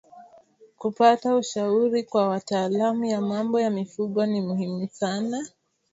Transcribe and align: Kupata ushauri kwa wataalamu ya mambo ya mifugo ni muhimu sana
Kupata 0.77 1.35
ushauri 1.35 2.03
kwa 2.03 2.27
wataalamu 2.27 3.05
ya 3.05 3.21
mambo 3.21 3.59
ya 3.61 3.69
mifugo 3.69 4.25
ni 4.25 4.41
muhimu 4.41 4.87
sana 4.91 5.47